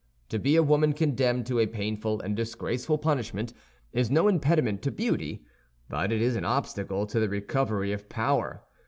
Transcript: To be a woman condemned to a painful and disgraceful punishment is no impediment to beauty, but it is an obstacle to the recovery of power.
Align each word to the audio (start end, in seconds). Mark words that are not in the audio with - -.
To 0.29 0.39
be 0.39 0.55
a 0.55 0.63
woman 0.63 0.93
condemned 0.93 1.45
to 1.45 1.59
a 1.59 1.67
painful 1.67 2.21
and 2.21 2.35
disgraceful 2.35 2.97
punishment 2.97 3.53
is 3.93 4.09
no 4.09 4.27
impediment 4.27 4.81
to 4.81 4.91
beauty, 4.91 5.45
but 5.89 6.11
it 6.11 6.23
is 6.23 6.35
an 6.35 6.43
obstacle 6.43 7.05
to 7.05 7.19
the 7.19 7.29
recovery 7.29 7.91
of 7.93 8.09
power. 8.09 8.63